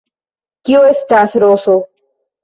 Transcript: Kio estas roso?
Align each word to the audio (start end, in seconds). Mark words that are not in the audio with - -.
Kio 0.69 0.79
estas 0.91 1.35
roso? 1.43 1.75